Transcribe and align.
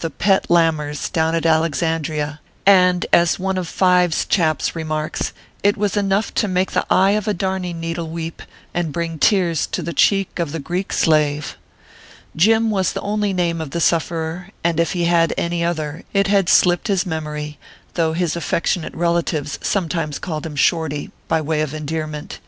47 0.00 0.16
the" 0.16 0.24
Pet 0.24 0.46
Laminers," 0.48 1.12
down 1.12 1.34
at 1.34 1.44
Alexandria, 1.44 2.40
and, 2.64 3.04
as 3.12 3.38
one 3.38 3.58
of 3.58 3.68
Five 3.68 4.12
s 4.12 4.24
chaps 4.24 4.74
remarks, 4.74 5.34
it 5.62 5.76
was 5.76 5.94
enough 5.94 6.32
to 6.36 6.48
make 6.48 6.70
the 6.72 6.86
eye 6.88 7.10
of 7.10 7.28
a 7.28 7.34
darning 7.34 7.80
needle 7.80 8.08
weep, 8.08 8.42
and 8.72 8.94
bring 8.94 9.18
tears 9.18 9.66
to 9.66 9.82
the 9.82 9.92
cheek 9.92 10.38
of 10.38 10.52
the 10.52 10.58
Greek 10.58 10.94
slave. 10.94 11.58
Jim 12.34 12.70
was 12.70 12.94
the 12.94 13.02
only 13.02 13.34
name 13.34 13.60
of 13.60 13.72
the 13.72 13.78
sufferer, 13.82 14.48
and 14.64 14.80
if 14.80 14.92
he 14.92 15.02
ever 15.04 15.10
had 15.10 15.34
any 15.36 15.62
other, 15.62 16.02
it 16.14 16.28
had 16.28 16.48
slipped 16.48 16.88
his 16.88 17.04
memory, 17.04 17.58
though 17.92 18.14
his 18.14 18.34
affectionate 18.36 18.94
rel 18.94 19.22
atives 19.22 19.62
sometimes 19.62 20.18
called 20.18 20.46
him 20.46 20.56
"Shorty," 20.56 21.10
by 21.28 21.42
way 21.42 21.60
of 21.60 21.74
endearment. 21.74 22.38